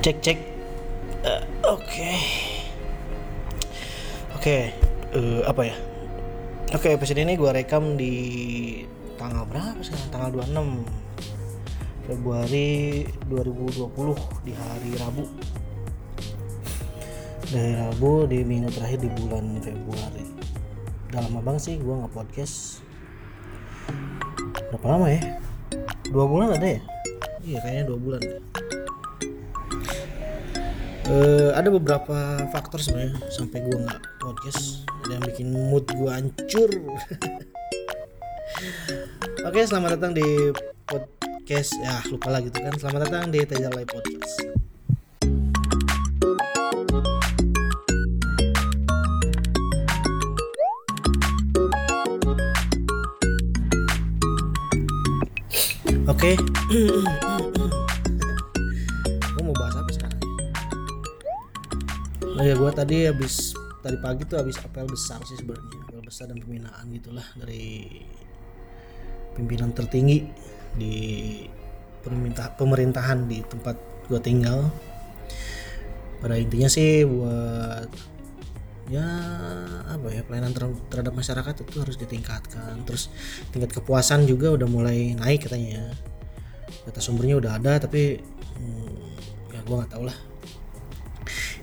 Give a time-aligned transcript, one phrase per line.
[0.00, 0.38] cek cek.
[1.28, 2.12] Eh, oke.
[4.32, 4.72] Oke
[5.12, 5.76] eh, apa ya?
[6.72, 8.14] Oke episode ini gue rekam di
[9.20, 10.08] tanggal berapa sekarang?
[10.08, 15.24] Tanggal 26 Februari 2020 di hari Rabu.
[17.52, 20.24] Dari Rabu di minggu terakhir di bulan Februari.
[21.12, 22.80] Udah lama banget sih gue nggak podcast
[24.72, 25.20] berapa lama ya?
[26.08, 26.80] Dua bulan ada ya?
[27.44, 28.20] Iya kayaknya dua bulan.
[28.24, 28.49] deh.
[31.10, 34.86] Eh, ada beberapa faktor sebenarnya sampai gue nggak podcast.
[35.02, 36.70] Ada yang bikin mood gue hancur.
[39.50, 40.54] Oke selamat datang di
[40.86, 41.74] podcast.
[41.82, 42.78] Ya lupa lagi tuh kan.
[42.78, 44.38] Selamat datang di Teja Live Podcast.
[56.06, 56.38] Oke,
[56.70, 57.49] gue
[62.40, 65.78] ya gue tadi habis tadi pagi tuh habis apel besar sih sebenarnya.
[65.88, 68.00] Apel besar dan pembinaan gitulah dari
[69.36, 70.26] pimpinan tertinggi
[70.76, 70.94] di
[72.00, 73.76] pemerintah pemerintahan di tempat
[74.08, 74.68] gue tinggal.
[76.20, 77.88] Pada intinya sih buat
[78.90, 79.06] ya
[79.86, 82.84] apa ya pelayanan ter- terhadap masyarakat itu harus ditingkatkan.
[82.84, 83.08] Terus
[83.50, 85.92] tingkat kepuasan juga udah mulai naik katanya.
[86.86, 88.20] Data sumbernya udah ada tapi
[88.56, 90.29] hmm, ya gua nggak tahu lah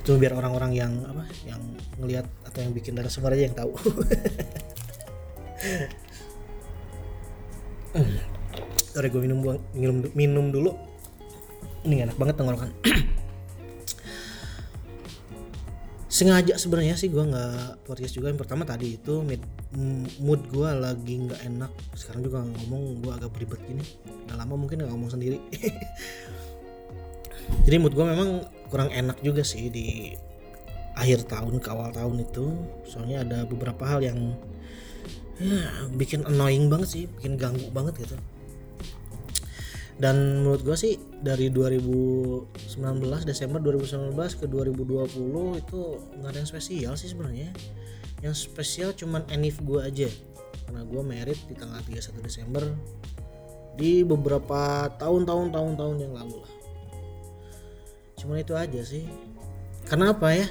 [0.08, 1.60] itu biar orang-orang yang apa yang
[2.00, 3.76] ngelihat atau yang bikin data sumber aja yang tahu.
[8.96, 9.44] Sorry gue minum
[9.76, 10.80] minum minum dulu.
[11.84, 12.72] Ini enak banget tenggorokan.
[16.08, 18.32] Sengaja sebenarnya sih gue nggak podcast juga.
[18.32, 19.44] Yang pertama tadi itu mid-
[20.24, 21.72] mood gue lagi nggak enak.
[22.00, 23.84] Sekarang juga ngomong gue agak beribet gini.
[24.24, 25.36] Nggak lama mungkin nggak ngomong sendiri.
[27.68, 30.12] Jadi mood gue memang kurang enak juga sih di
[30.98, 32.46] akhir tahun ke awal tahun itu.
[32.90, 34.34] Soalnya ada beberapa hal yang
[35.38, 38.18] ya, bikin annoying banget sih bikin ganggu banget gitu.
[39.98, 42.54] Dan menurut gue sih dari 2019
[43.26, 45.82] Desember 2019 ke 2020 itu
[46.22, 47.50] nggak ada yang spesial sih sebenarnya.
[48.22, 50.10] Yang spesial cuman enif gue aja.
[50.70, 52.62] Karena gue merit di tanggal 31 Desember
[53.78, 56.57] di beberapa tahun-tahun tahun-tahun yang lalu lah
[58.18, 59.06] cuman itu aja sih.
[59.86, 60.50] Karena apa ya?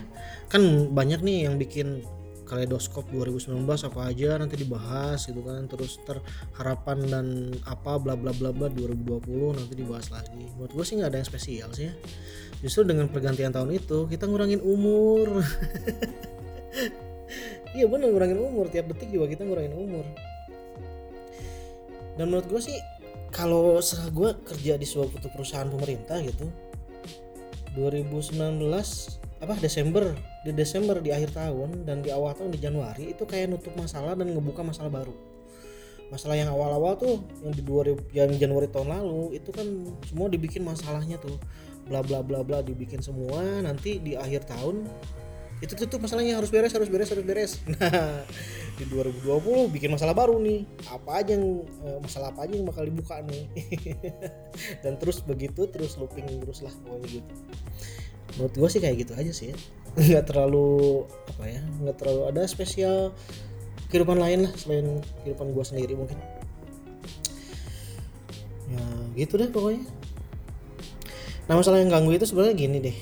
[0.48, 2.06] Kan banyak nih yang bikin
[2.46, 5.66] kaleidoskop 2019 apa aja nanti dibahas gitu kan.
[5.66, 6.22] Terus ter
[6.56, 7.26] harapan dan
[7.66, 10.46] apa bla bla bla bla 2020 nanti dibahas lagi.
[10.56, 11.94] Menurut gue sih nggak ada yang spesial sih ya.
[12.62, 15.28] Justru dengan pergantian tahun itu kita ngurangin umur.
[17.76, 18.72] Iya bener ngurangin umur.
[18.72, 20.00] Tiap detik juga kita ngurangin umur.
[22.16, 22.80] Dan menurut gue sih
[23.28, 26.48] kalau gue kerja di sebuah perusahaan pemerintah gitu
[27.76, 28.56] 2019
[29.36, 30.16] apa Desember
[30.48, 34.16] di Desember di akhir tahun dan di awal tahun di Januari itu kayak nutup masalah
[34.16, 35.12] dan ngebuka masalah baru.
[36.08, 39.66] Masalah yang awal-awal tuh yang di 2000 yang Januari tahun lalu itu kan
[40.08, 41.36] semua dibikin masalahnya tuh.
[41.86, 44.88] Bla bla bla bla dibikin semua nanti di akhir tahun
[45.64, 47.52] itu tuh, tuh masalahnya harus beres harus beres harus beres.
[47.72, 48.24] Nah
[48.76, 50.68] di 2020 bikin masalah baru nih.
[50.92, 53.48] Apa aja yang eh, masalah apa aja yang bakal dibuka nih?
[54.84, 57.32] Dan terus begitu terus looping terus lah pokoknya gitu.
[58.36, 59.56] Menurut gue sih kayak gitu aja sih ya.
[59.96, 63.16] nggak terlalu apa ya nggak terlalu ada spesial
[63.88, 66.20] kehidupan lain lah selain kehidupan gue sendiri mungkin.
[68.68, 68.84] Ya
[69.24, 69.88] gitu deh pokoknya.
[71.48, 72.96] Nah masalah yang ganggu itu sebenarnya gini deh.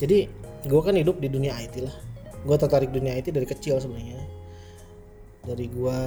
[0.00, 0.18] Jadi
[0.66, 1.96] gue kan hidup di dunia IT lah
[2.42, 4.18] gue tertarik dunia IT dari kecil sebenarnya
[5.46, 6.00] dari gue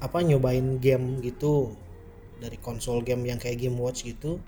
[0.00, 1.76] apa nyobain game gitu
[2.40, 4.40] dari konsol game yang kayak game watch gitu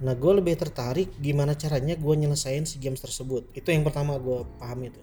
[0.00, 3.44] Nah gue lebih tertarik gimana caranya gue nyelesain si games tersebut.
[3.52, 5.02] Itu yang pertama gue pahami itu.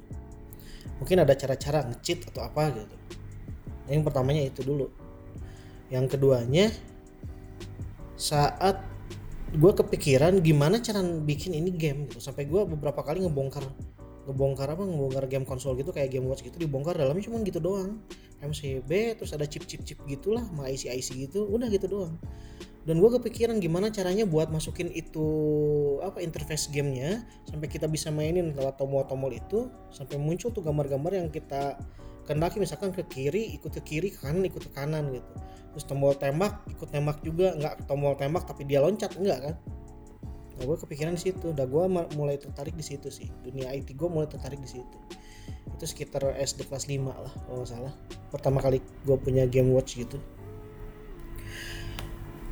[0.97, 2.95] Mungkin ada cara-cara nge-cheat atau apa gitu.
[3.85, 4.89] Yang pertamanya itu dulu.
[5.93, 6.73] Yang keduanya
[8.17, 8.81] saat
[9.55, 12.19] gue kepikiran gimana cara bikin ini game gitu.
[12.19, 13.63] Sampai gue beberapa kali ngebongkar
[14.27, 18.03] ngebongkar apa ngebongkar game konsol gitu kayak game watch gitu dibongkar dalamnya cuma gitu doang
[18.43, 22.19] MCB terus ada chip chip chip gitulah sama IC IC gitu udah gitu doang
[22.83, 25.27] dan gue kepikiran gimana caranya buat masukin itu
[26.03, 31.27] apa interface gamenya sampai kita bisa mainin lewat tombol-tombol itu sampai muncul tuh gambar-gambar yang
[31.27, 31.79] kita
[32.27, 35.31] kendaki misalkan ke kiri ikut ke kiri ke kanan ikut ke kanan gitu.
[35.71, 37.55] Terus tombol tembak ikut tembak juga.
[37.55, 39.15] Nggak tombol tembak tapi dia loncat.
[39.15, 39.55] Enggak kan?
[40.59, 41.55] Nah gue kepikiran di situ.
[41.55, 41.83] Udah gue
[42.19, 43.31] mulai tertarik di situ sih.
[43.47, 44.97] Dunia IT gue mulai tertarik di situ.
[45.71, 47.93] Itu sekitar SD kelas 5 lah kalau nggak salah.
[48.27, 50.19] Pertama kali gue punya game watch gitu.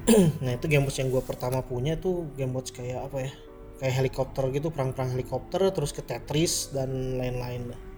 [0.45, 3.31] Nah itu game watch yang gue pertama punya tuh game watch kayak apa ya?
[3.75, 7.94] Kayak helikopter gitu perang-perang helikopter terus ke Tetris dan lain-lain lah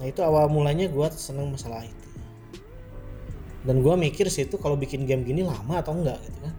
[0.00, 2.10] nah itu awal mulanya gue seneng masalah itu
[3.64, 6.54] dan gue mikir sih itu kalau bikin game gini lama atau enggak gitu kan.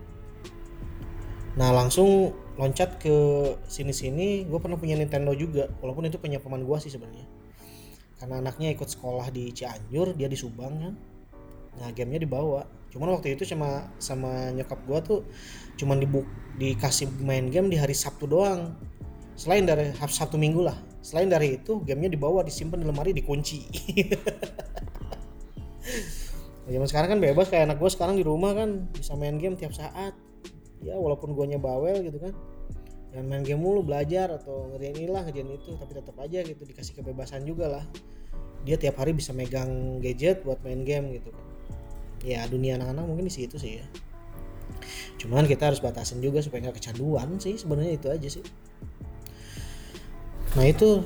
[1.58, 3.16] Nah langsung loncat ke
[3.66, 7.26] sini-sini gue pernah punya Nintendo juga walaupun itu punya paman gue sih sebenarnya.
[8.22, 10.94] Karena anaknya ikut sekolah di Cianjur dia di Subang kan.
[11.82, 12.70] Nah gamenya dibawa.
[12.94, 15.20] Cuman waktu itu sama sama nyokap gue tuh
[15.82, 16.28] cuman dibuk
[16.62, 18.78] dikasih main game di hari Sabtu doang.
[19.34, 23.60] Selain dari Sabtu Minggu lah selain dari itu gamenya dibawa disimpan di lemari dikunci.
[26.72, 29.74] Zaman sekarang kan bebas kayak anak gue sekarang di rumah kan bisa main game tiap
[29.76, 30.14] saat.
[30.80, 32.32] Ya walaupun gue bawel gitu kan.
[33.12, 36.94] Yang main game mulu belajar atau ngerjain inilah ngerjain itu tapi tetap aja gitu dikasih
[37.02, 37.84] kebebasan juga lah.
[38.64, 41.46] Dia tiap hari bisa megang gadget buat main game gitu kan.
[42.22, 43.86] Ya dunia anak-anak mungkin di situ sih ya.
[45.20, 48.46] Cuman kita harus batasin juga supaya nggak kecanduan sih sebenarnya itu aja sih
[50.52, 51.00] nah itu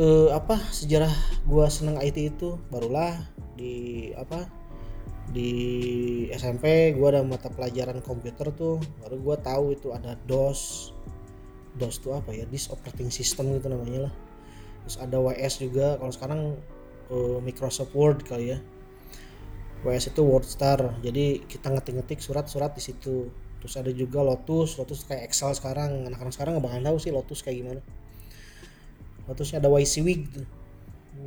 [0.00, 1.12] eh, apa sejarah
[1.44, 3.20] gua seneng IT itu barulah
[3.52, 4.48] di apa
[5.28, 5.52] di
[6.32, 10.92] SMP gua ada mata pelajaran komputer tuh baru gua tahu itu ada DOS.
[11.76, 12.48] DOS itu apa ya?
[12.48, 14.14] Disk operating system gitu namanya lah.
[14.82, 16.40] Terus ada WS juga kalau sekarang
[17.12, 18.58] uh, Microsoft Word kali ya.
[19.84, 20.96] WS itu WordStar.
[21.04, 23.30] Jadi kita ngetik-ngetik surat-surat di situ.
[23.62, 24.74] Terus ada juga Lotus.
[24.74, 26.02] Lotus kayak Excel sekarang.
[26.08, 27.80] Anak-anak sekarang nggak bakal tahu sih Lotus kayak gimana
[29.28, 30.42] Lotusnya ada WYSIWYG gitu.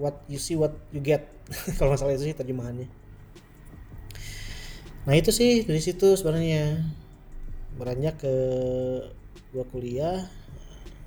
[0.01, 1.29] what you see what you get.
[1.77, 2.89] Kalau masalah itu sih terjemahannya.
[5.05, 6.81] Nah itu sih dari situ sebenarnya.
[7.77, 8.33] Beranjak ke
[9.53, 10.25] gua kuliah.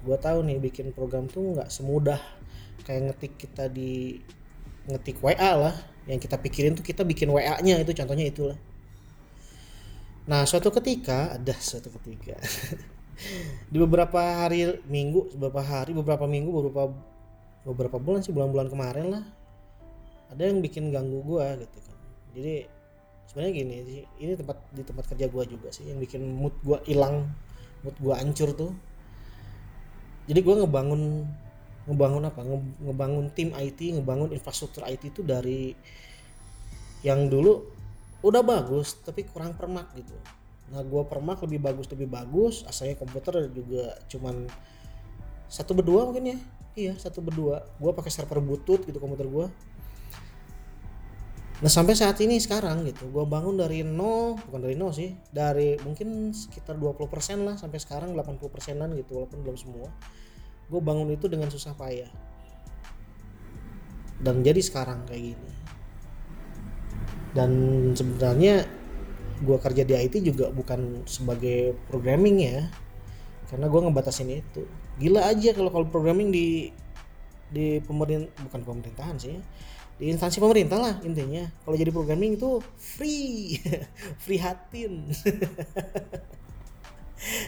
[0.07, 2.21] Gua tahu nih bikin program tuh nggak semudah
[2.85, 4.21] kayak ngetik kita di
[4.87, 5.75] ngetik WA lah.
[6.05, 8.59] Yang kita pikirin tuh kita bikin WA-nya itu contohnya itulah.
[10.29, 12.37] Nah suatu ketika ada suatu ketika
[13.73, 16.93] di beberapa hari minggu beberapa hari beberapa minggu beberapa
[17.65, 19.25] beberapa bulan sih bulan-bulan kemarin lah.
[20.35, 21.97] Ada yang bikin ganggu gua gitu kan.
[22.35, 22.55] Jadi
[23.31, 26.83] sebenarnya gini sih ini tempat di tempat kerja gua juga sih yang bikin mood gua
[26.85, 27.31] hilang
[27.87, 28.73] mood gua hancur tuh.
[30.25, 31.29] Jadi gue ngebangun
[31.85, 32.41] ngebangun apa?
[32.81, 35.77] Ngebangun tim IT ngebangun infrastruktur IT itu dari
[37.05, 37.61] yang dulu
[38.25, 40.17] udah bagus tapi kurang permak gitu
[40.73, 44.49] nah gue permak lebih bagus lebih bagus asalnya komputer juga cuman
[45.51, 46.39] satu berdua mungkin ya
[46.75, 49.47] iya satu berdua gue pakai server butut gitu komputer gue
[51.63, 55.79] Nah sampai saat ini sekarang gitu, gue bangun dari nol, bukan dari nol sih, dari
[55.81, 57.09] mungkin sekitar 20%
[57.41, 59.89] lah sampai sekarang 80 persenan gitu, walaupun belum semua.
[60.67, 62.13] Gue bangun itu dengan susah payah.
[64.19, 65.53] Dan jadi sekarang kayak gini.
[67.33, 67.51] Dan
[67.97, 68.67] sebenarnya
[69.43, 72.71] gue kerja di IT juga bukan sebagai programming ya,
[73.51, 74.63] karena gue ngebatasin itu.
[75.03, 76.71] Gila aja kalau kalau programming di
[77.51, 79.39] di pemerintah bukan pemerintahan sih
[79.95, 81.47] di instansi pemerintah lah intinya.
[81.63, 83.59] Kalau jadi programming itu free
[84.25, 84.93] free hatin.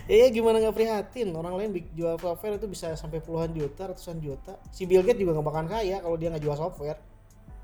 [0.08, 4.56] Ya gimana nggak prihatin orang lain jual software itu bisa sampai puluhan juta ratusan juta.
[4.72, 6.96] Si Bill Gates juga nggak bakalan kaya kalau dia nggak jual software.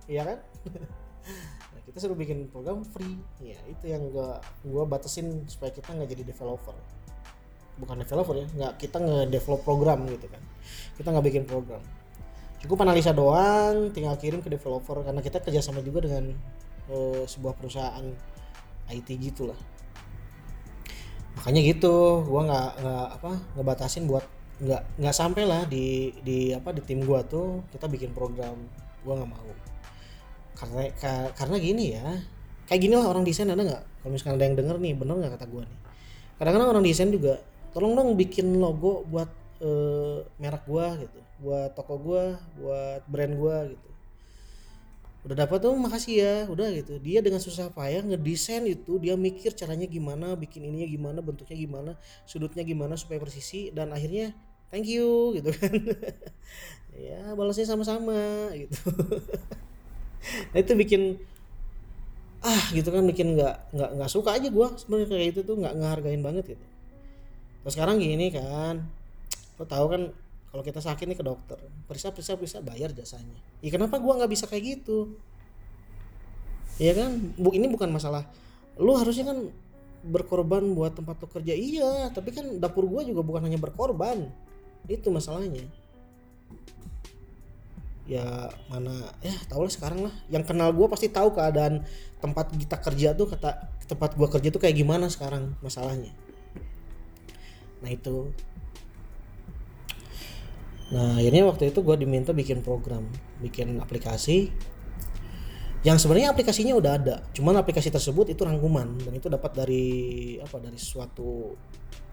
[0.04, 0.38] Iya kan
[1.93, 3.21] kita suruh bikin program free.
[3.44, 6.73] Ya itu yang gua gua batasin supaya kita nggak jadi developer.
[7.77, 10.41] Bukan developer ya nggak kita nge-develop program gitu kan.
[10.96, 11.84] Kita nggak bikin program.
[12.65, 16.32] Cukup analisa doang tinggal kirim ke developer karena kita kerjasama juga dengan
[16.89, 18.08] uh, sebuah perusahaan
[18.89, 19.56] IT gitulah
[21.32, 24.25] makanya gitu gua nggak nggak apa ngebatasin buat
[24.63, 28.55] nggak nggak sampai lah di di apa di tim gua tuh kita bikin program.
[29.03, 29.71] Gua nggak mau
[30.56, 32.06] karena ka, karena gini ya.
[32.69, 33.82] Kayak gini lah orang desain ada nggak?
[34.03, 35.79] Kalau misalkan ada yang denger nih bener nggak kata gua nih?
[36.39, 37.39] Kadang-kadang orang desain juga
[37.73, 39.31] tolong dong bikin logo buat
[39.61, 41.21] uh, merek gua gitu.
[41.43, 43.89] Buat toko gua buat brand gua gitu.
[45.23, 46.35] Udah dapat tuh makasih ya.
[46.51, 46.99] Udah gitu.
[46.99, 51.93] Dia dengan susah payah ngedesain itu dia mikir caranya gimana bikin ininya gimana bentuknya gimana
[52.27, 54.35] sudutnya gimana supaya presisi dan akhirnya
[54.73, 55.73] thank you gitu kan.
[56.93, 58.77] Ya balasnya sama-sama gitu
[60.55, 61.02] nah itu bikin
[62.43, 65.74] ah gitu kan bikin nggak nggak nggak suka aja gua sebenarnya kayak itu tuh nggak
[65.79, 66.67] ngehargain banget gitu.
[67.62, 68.82] Terus sekarang gini kan
[69.58, 70.02] lo tahu kan
[70.50, 73.38] kalau kita sakit nih ke dokter periksa periksa periksa bayar jasanya.
[73.62, 75.14] Ya kenapa gua nggak bisa kayak gitu?
[76.82, 77.34] Ya kan?
[77.38, 78.26] Bu ini bukan masalah.
[78.74, 79.38] Lu harusnya kan
[80.02, 81.55] berkorban buat tempat lo kerja.
[81.55, 84.26] Iya tapi kan dapur gua juga bukan hanya berkorban.
[84.91, 85.62] Itu masalahnya
[88.03, 90.15] ya mana ya tau lah sekarang lah.
[90.29, 91.87] Yang kenal gua pasti tahu keadaan
[92.19, 96.11] tempat kita kerja tuh kata tempat gua kerja tuh kayak gimana sekarang masalahnya.
[97.82, 98.31] Nah itu.
[100.93, 103.09] Nah akhirnya waktu itu gue diminta bikin program
[103.41, 104.53] bikin aplikasi.
[105.82, 109.87] Yang sebenarnya aplikasinya udah ada cuman aplikasi tersebut itu rangkuman dan itu dapat dari
[110.39, 111.59] apa dari suatu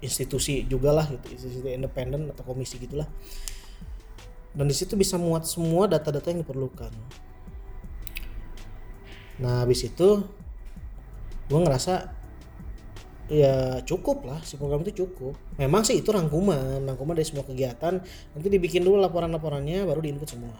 [0.01, 3.05] institusi juga lah gitu institusi independen atau komisi gitulah
[4.53, 6.91] dan di situ bisa muat semua data-data yang diperlukan.
[9.39, 10.25] Nah habis itu
[11.49, 12.13] gue ngerasa
[13.29, 15.37] ya cukup lah si program itu cukup.
[15.61, 18.01] Memang sih itu rangkuman rangkuman dari semua kegiatan.
[18.03, 20.57] Nanti dibikin dulu laporan-laporannya baru diinput semua.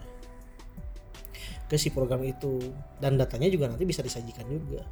[1.66, 2.62] Ke si program itu.
[3.02, 4.86] Dan datanya juga nanti bisa disajikan juga.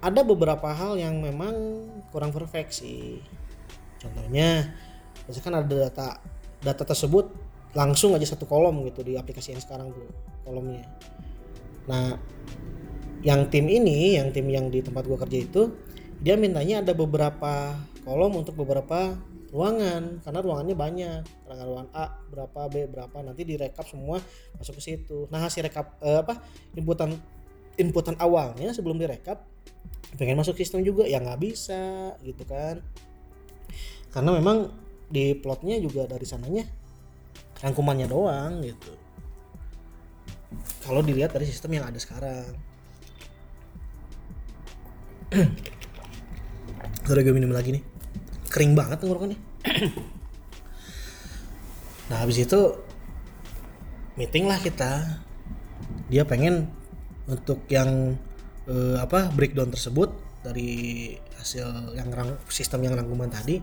[0.00, 1.54] Ada beberapa hal yang memang
[2.14, 3.18] kurang perfect sih.
[3.98, 4.70] Contohnya
[5.26, 6.22] misalkan ada data
[6.62, 7.45] data tersebut
[7.76, 10.08] langsung aja satu kolom gitu di aplikasi yang sekarang tuh
[10.48, 10.88] kolomnya.
[11.84, 12.16] Nah
[13.20, 15.62] yang tim ini yang tim yang di tempat gua kerja itu
[16.24, 17.76] dia mintanya ada beberapa
[18.08, 19.12] kolom untuk beberapa
[19.52, 21.20] ruangan karena ruangannya banyak.
[21.44, 24.24] Ruangan ruangan A berapa B berapa nanti direkap semua
[24.56, 25.28] masuk ke situ.
[25.28, 26.40] Nah hasil rekap eh, apa
[26.72, 27.12] inputan
[27.76, 29.44] inputan awalnya sebelum direkap
[30.16, 32.80] pengen masuk sistem juga ya nggak bisa gitu kan.
[34.16, 34.72] Karena memang
[35.12, 36.64] di plotnya juga dari sananya
[37.64, 38.92] rangkumannya doang gitu
[40.84, 42.54] kalau dilihat dari sistem yang ada sekarang
[47.06, 47.82] Udah gue minum lagi nih.
[48.50, 49.38] Kering banget tenggorokannya.
[52.10, 52.78] nah habis itu
[54.14, 55.18] meeting lah kita.
[56.10, 56.70] Dia pengen
[57.26, 58.14] untuk yang
[58.70, 60.14] eh, apa breakdown tersebut
[60.46, 63.58] dari hasil yang rang, sistem yang rangkuman tadi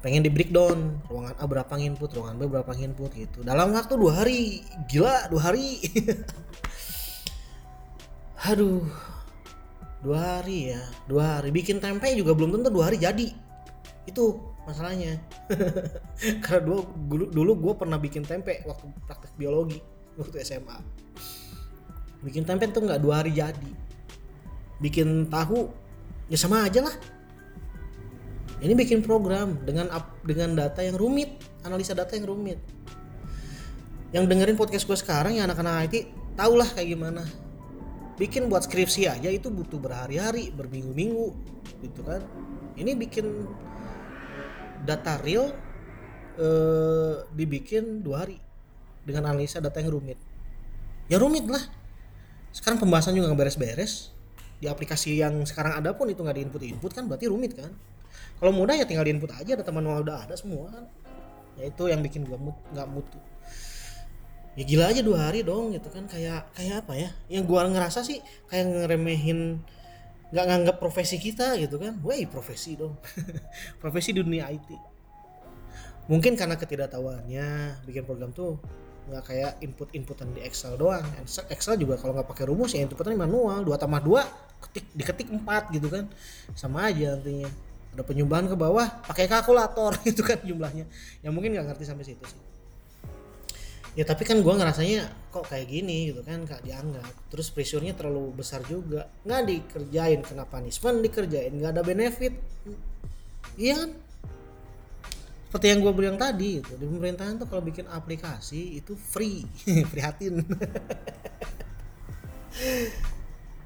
[0.00, 0.98] pengen di breakdown.
[1.06, 3.42] Ruangan A berapa input ruangan B berapa input gitu.
[3.42, 4.62] Dalam waktu dua hari.
[4.90, 5.78] Gila dua hari.
[8.50, 8.86] Aduh.
[9.98, 11.50] Dua hari ya dua hari.
[11.50, 13.34] Bikin tempe juga belum tentu dua hari jadi.
[14.06, 15.18] Itu masalahnya.
[16.44, 19.82] Karena dulu dulu, dulu gue pernah bikin tempe waktu praktek biologi
[20.18, 20.78] waktu SMA
[22.22, 23.72] bikin tempe tuh nggak dua hari jadi.
[24.78, 25.70] Bikin tahu
[26.30, 26.94] ya sama aja lah
[28.58, 29.86] ini bikin program dengan
[30.26, 32.58] dengan data yang rumit analisa data yang rumit.
[34.10, 35.96] Yang dengerin podcast gue sekarang ya anak-anak IT
[36.34, 37.22] tau lah kayak gimana.
[38.18, 41.28] Bikin buat skripsi aja itu butuh berhari-hari berminggu-minggu
[41.86, 42.24] gitu kan.
[42.74, 43.46] Ini bikin
[44.82, 45.54] data real
[46.40, 48.42] eh, dibikin dua hari
[49.06, 50.18] dengan analisa data yang rumit.
[51.06, 51.62] Ya rumit lah.
[52.50, 54.10] Sekarang pembahasan juga nggak beres-beres.
[54.58, 57.70] Di aplikasi yang sekarang ada pun itu nggak diinput input kan berarti rumit kan
[58.38, 60.70] kalau mudah ya tinggal diinput aja data manual udah ada semua.
[60.70, 60.84] Kan
[61.58, 62.38] ya itu yang bikin gua
[62.70, 63.18] nggak mutu
[64.58, 66.06] ya gila aja dua hari dong gitu kan.
[66.10, 67.10] Kayak kayak apa ya?
[67.30, 68.18] Yang gua ngerasa sih
[68.50, 69.62] kayak ngeremehin
[70.34, 71.98] nggak nganggap profesi kita gitu kan.
[72.02, 72.98] Woi profesi dong.
[73.82, 74.98] Profesi dunia IT
[76.08, 77.46] mungkin karena ketidaktahuannya
[77.84, 78.56] bikin program tuh
[79.08, 81.04] nggak kayak input inputan di Excel doang.
[81.48, 83.64] Excel juga kalau nggak pakai rumus ya inputannya manual.
[83.64, 84.24] Dua tambah dua
[84.68, 86.08] ketik diketik empat gitu kan.
[86.52, 87.48] Sama aja artinya
[87.98, 90.86] ada penyumbang ke bawah pakai kalkulator itu kan jumlahnya.
[91.26, 92.38] Yang mungkin nggak ngerti sampai situ sih.
[93.98, 97.10] Ya tapi kan gue ngerasanya kok kayak gini gitu kan gak dianggap.
[97.34, 99.10] Terus pressure-nya terlalu besar juga.
[99.26, 102.38] Nggak dikerjain kena punishment dikerjain nggak ada benefit.
[103.58, 103.90] Iya kan?
[105.50, 109.42] Seperti yang gue bilang tadi itu di pemerintahan tuh kalau bikin aplikasi itu free
[109.90, 110.46] prihatin.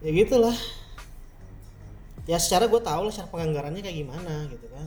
[0.02, 0.58] Ya gitulah
[2.22, 4.86] ya secara gue tahu lah cara penganggarannya kayak gimana gitu kan.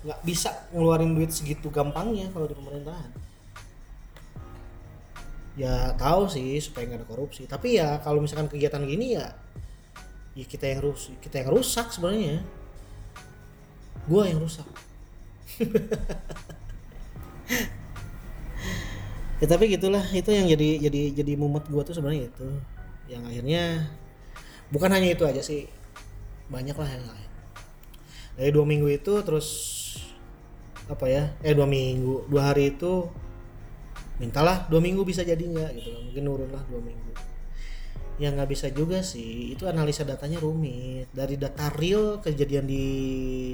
[0.00, 3.10] Nggak bisa ngeluarin duit segitu gampangnya kalau di pemerintahan.
[5.60, 7.44] Ya tahu sih supaya nggak ada korupsi.
[7.44, 9.36] Tapi ya kalau misalkan kegiatan gini ya
[10.32, 12.40] ya kita yang rusak kita yang rusak sebenarnya.
[14.08, 14.66] Gua yang rusak.
[19.40, 20.04] Ya tapi gitulah.
[20.12, 22.44] Itu yang jadi jadi jadi mumet gua tuh sebenarnya itu.
[23.08, 23.88] Yang akhirnya
[24.68, 25.64] bukan hanya itu aja sih
[26.50, 27.30] banyak lah yang lain.
[28.34, 29.48] Dari dua minggu itu terus
[30.90, 33.06] apa ya eh dua minggu dua hari itu
[34.18, 37.12] mintalah dua minggu bisa jadi nggak gitu mungkin nurun lah dua minggu.
[38.20, 39.56] Ya nggak bisa juga sih.
[39.56, 41.08] Itu analisa datanya rumit.
[41.08, 42.84] Dari data real kejadian di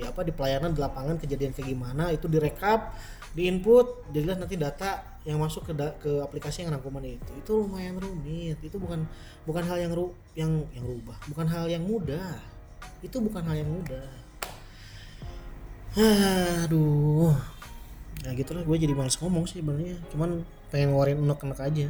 [0.03, 2.91] apa di pelayanan di lapangan kejadian kayak gimana itu direkap
[3.31, 7.31] di input jadilah nanti data yang masuk ke da, ke aplikasi yang rangkuman itu.
[7.39, 8.59] Itu lumayan rumit.
[8.59, 9.07] Itu bukan
[9.47, 11.15] bukan hal yang ru, yang yang rubah.
[11.31, 12.56] Bukan hal yang mudah
[13.03, 14.09] itu bukan hal yang mudah.
[16.65, 17.35] Aduh.
[18.25, 19.97] Ya gitulah gue jadi males ngomong sih sebenarnya.
[20.11, 20.43] Cuman
[20.75, 21.89] pengen ngeluarin unek-unek aja.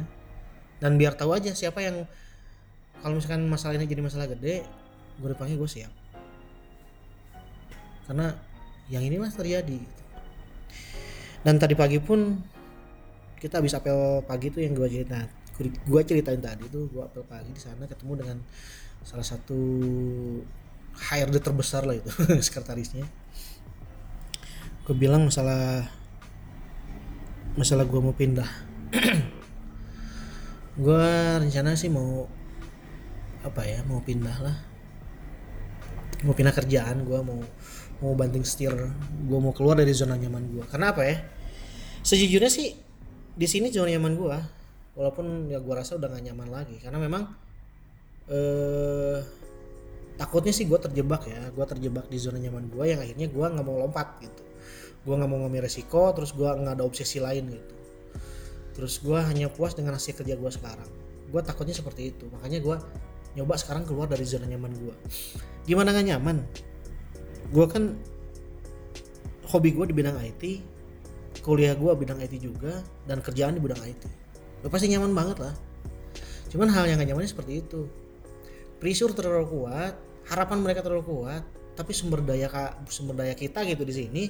[0.77, 2.05] Dan biar tahu aja siapa yang
[3.01, 4.65] kalau misalkan masalah ini jadi masalah gede
[5.17, 5.93] gue dipanggil gue siap.
[8.05, 8.31] Karena
[8.87, 10.03] yang inilah terjadi gitu.
[11.43, 12.39] dan tadi pagi pun
[13.37, 15.27] kita habis apel pagi tuh yang gue cerita
[15.59, 18.37] gue ceritain tadi tuh gue apel pagi di sana ketemu dengan
[19.03, 19.59] salah satu
[20.97, 22.09] HRD terbesar lah itu
[22.47, 23.05] sekretarisnya.
[24.83, 25.87] Gue bilang masalah
[27.57, 28.47] masalah gue mau pindah.
[30.77, 31.09] Gue
[31.41, 32.29] rencana sih mau
[33.41, 34.57] apa ya mau pindah lah.
[36.21, 37.41] Mau pindah kerjaan gue mau
[37.97, 38.73] mau banting setir.
[39.25, 41.17] Gue mau keluar dari zona nyaman gue karena apa ya?
[42.05, 42.77] Sejujurnya sih
[43.33, 44.37] di sini zona nyaman gue
[44.97, 46.77] walaupun ya gue rasa udah gak nyaman lagi.
[46.77, 47.25] Karena memang
[48.29, 49.17] eh
[50.17, 53.65] takutnya sih gue terjebak ya gue terjebak di zona nyaman gue yang akhirnya gue nggak
[53.65, 54.43] mau lompat gitu.
[55.07, 57.75] Gue nggak mau ngambil resiko terus gue nggak ada obsesi lain gitu.
[58.77, 60.89] Terus gue hanya puas dengan hasil kerja gue sekarang.
[61.29, 62.75] Gue takutnya seperti itu makanya gue
[63.37, 64.95] nyoba sekarang keluar dari zona nyaman gue
[65.67, 66.37] gimana gak nyaman?
[67.51, 67.93] Gue kan
[69.51, 70.43] hobi gue di bidang IT
[71.45, 74.03] kuliah gue bidang IT juga dan kerjaan di bidang IT
[74.65, 75.53] lo pasti nyaman banget lah.
[76.49, 77.85] Cuman hal yang gak nyamannya seperti itu.
[78.81, 79.93] Pressure terlalu kuat
[80.27, 81.43] harapan mereka terlalu kuat
[81.77, 82.49] tapi sumber daya
[82.89, 84.23] sumber daya kita gitu di sini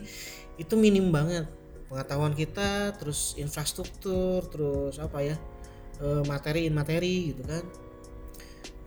[0.60, 1.48] itu minim banget.
[1.88, 5.36] Pengetahuan kita terus infrastruktur terus apa ya
[6.04, 7.64] eh, materi materi gitu kan.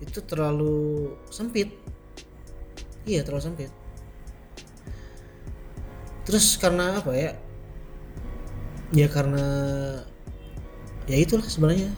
[0.04, 1.72] Itu terlalu sempit.
[3.08, 3.72] Iya terlalu sempit.
[6.28, 7.32] Terus karena apa ya?
[8.92, 9.46] Ya karena
[11.08, 11.88] ya itulah sebenarnya.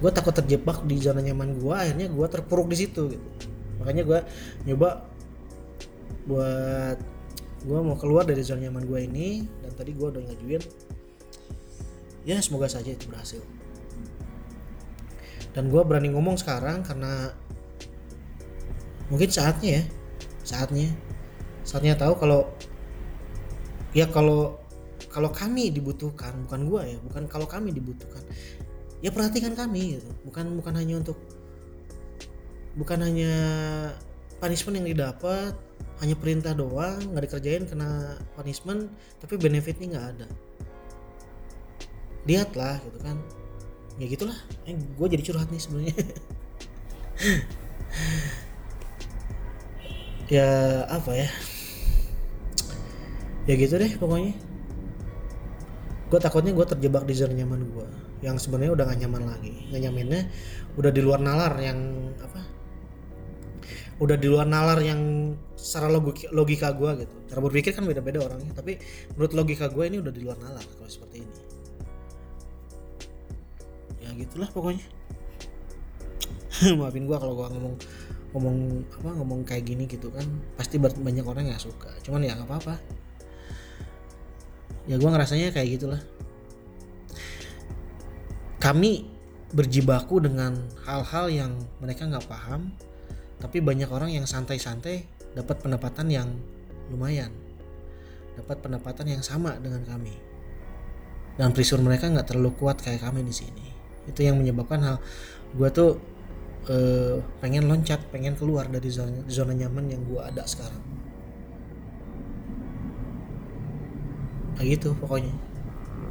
[0.00, 4.18] Gue takut terjebak di zona nyaman gue akhirnya gue terpuruk di situ gitu makanya gue
[4.68, 5.04] nyoba
[6.24, 6.98] buat
[7.64, 9.28] gue mau keluar dari zona nyaman gue ini
[9.64, 10.62] dan tadi gue udah ngajuin
[12.24, 13.44] ya semoga saja itu berhasil.
[15.54, 17.30] Dan gue berani ngomong sekarang karena
[19.06, 19.84] mungkin saatnya ya
[20.44, 20.88] saatnya
[21.62, 22.48] saatnya tahu kalau
[23.92, 24.58] ya kalau
[25.12, 28.24] kalau kami dibutuhkan bukan gue ya bukan kalau kami dibutuhkan
[29.04, 30.10] ya perhatikan kami gitu.
[30.26, 31.20] Bukan bukan hanya untuk
[32.74, 33.34] bukan hanya
[34.42, 35.54] punishment yang didapat
[36.02, 38.90] hanya perintah doang nggak dikerjain kena punishment
[39.22, 40.28] tapi benefitnya nggak ada.
[42.26, 43.16] Lihatlah gitu kan.
[43.94, 44.38] Ya gitulah.
[44.66, 45.96] Eh, gue jadi curhat nih sebenarnya.
[50.32, 50.48] Ya
[50.88, 51.28] apa ya?
[53.44, 54.32] Ya gitu deh pokoknya.
[56.08, 57.88] Gue takutnya gue terjebak di zona nyaman gue
[58.24, 59.68] yang sebenarnya udah gak nyaman lagi.
[59.68, 60.32] Gak nyamannya
[60.80, 61.76] udah di luar nalar yang
[62.24, 62.40] apa
[64.02, 65.86] udah di luar nalar yang secara
[66.32, 67.14] logika, gue gitu.
[67.30, 68.78] Cara berpikir kan beda-beda orangnya tapi
[69.14, 71.54] menurut logika gue ini udah di luar nalar kalau seperti ini.
[74.14, 74.86] Gitulah pokoknya.
[76.78, 77.74] Maafin gua kalau gua ngomong
[78.34, 78.56] ngomong
[78.98, 80.24] apa ngomong kayak gini gitu kan.
[80.54, 82.74] Pasti banyak orang yang suka cuman ya nggak apa-apa.
[84.86, 86.00] Ya gua ngerasanya kayak gitulah.
[88.62, 89.10] Kami
[89.54, 90.56] berjibaku dengan
[90.88, 92.74] hal-hal yang mereka nggak paham
[93.38, 96.28] tapi banyak orang yang santai-santai dapat pendapatan yang
[96.90, 97.30] lumayan.
[98.34, 100.14] Dapat pendapatan yang sama dengan kami.
[101.34, 103.66] Dan pressure mereka nggak terlalu kuat kayak kami di sini.
[104.06, 104.96] Itu yang menyebabkan hal
[105.54, 105.98] gue tuh
[106.70, 110.82] uh, pengen loncat pengen keluar dari zona, zona nyaman yang gue ada sekarang.
[114.58, 115.34] Kayak gitu pokoknya.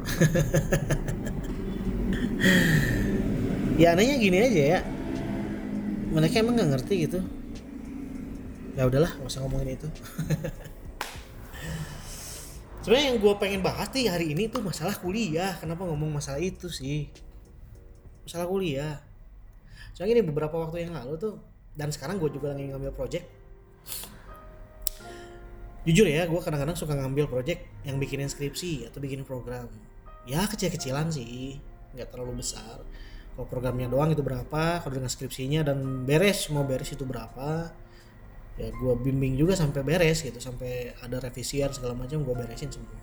[3.74, 4.80] Ya anehnya gini aja ya
[6.14, 7.18] mereka emang nggak ngerti gitu.
[8.78, 9.90] Ya udahlah nggak usah ngomongin itu.
[12.86, 15.58] Sebenarnya yang gue pengen bahas nih hari ini tuh masalah kuliah.
[15.58, 17.10] Kenapa ngomong masalah itu sih?
[18.22, 19.02] Masalah kuliah.
[19.98, 21.34] Soalnya ini beberapa waktu yang lalu tuh
[21.74, 23.26] dan sekarang gue juga lagi ngambil project.
[25.84, 29.66] Jujur ya gue kadang-kadang suka ngambil project yang bikinin skripsi atau bikin program.
[30.30, 31.58] Ya kecil-kecilan sih.
[31.96, 32.84] Nggak terlalu besar
[33.34, 37.74] kalau programnya doang itu berapa kalau dengan skripsinya dan beres mau beres itu berapa.
[38.54, 42.94] Ya gue bimbing juga sampai beres gitu sampai ada revisian segala macam gue beresin semua.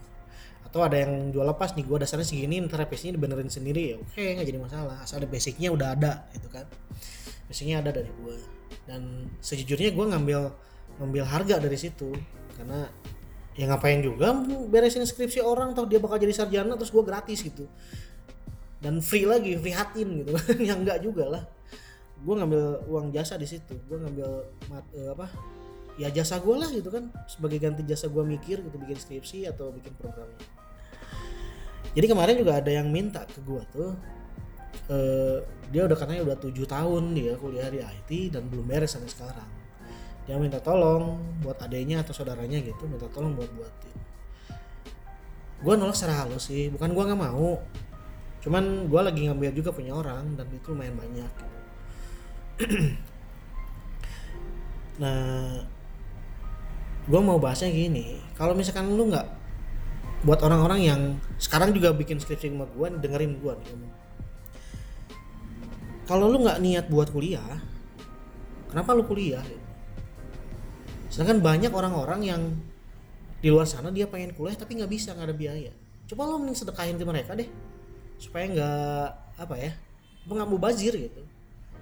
[0.63, 4.23] Atau ada yang jual lepas nih gue dasarnya segini ntar revisinya dibenerin sendiri ya oke
[4.23, 5.03] nggak jadi masalah.
[5.03, 6.63] Asal ada basicnya udah ada gitu kan.
[7.51, 8.35] Basicnya ada dari gue
[8.87, 10.39] dan sejujurnya gue ngambil
[11.03, 12.15] ngambil harga dari situ.
[12.55, 12.87] Karena
[13.59, 14.31] ya ngapain juga
[14.71, 17.67] beresin skripsi orang atau dia bakal jadi sarjana terus gue gratis gitu
[18.81, 20.33] dan free lagi free hatin gitu.
[20.35, 21.43] Kan yang enggak juga lah.
[22.21, 23.77] Gue ngambil uang jasa di situ.
[23.85, 24.29] Gue ngambil
[24.69, 25.29] mat, eh, apa
[25.95, 27.13] ya jasa gue lah gitu kan.
[27.29, 30.61] Sebagai ganti jasa gue mikir gitu bikin skripsi atau bikin programnya
[31.91, 33.91] jadi kemarin juga ada yang minta ke gue tuh
[34.87, 35.37] uh,
[35.71, 39.49] dia udah katanya udah tujuh tahun dia kuliah di IT dan belum beres sampai sekarang.
[40.27, 43.95] Dia minta tolong buat adanya atau saudaranya gitu minta tolong buat buatin.
[45.61, 47.59] Gue nolak secara halus sih bukan gue nggak mau
[48.41, 51.33] cuman gue lagi ngambil juga punya orang dan itu lumayan banyak.
[55.01, 55.65] Nah
[57.09, 59.25] gue mau bahasnya gini kalau misalkan lu nggak
[60.21, 61.01] buat orang-orang yang
[61.41, 63.89] sekarang juga bikin skripsi sama gue dengerin gue nih
[66.05, 67.57] kalau lu nggak niat buat kuliah
[68.71, 69.43] kenapa lu kuliah?
[71.11, 72.41] Sedangkan banyak orang-orang yang
[73.43, 75.71] di luar sana dia pengen kuliah tapi nggak bisa nggak ada biaya.
[76.07, 77.51] Coba lo mending sedekahin ke mereka deh
[78.21, 79.07] supaya nggak
[79.41, 79.73] apa ya
[80.29, 81.21] nggak mau bazir gitu.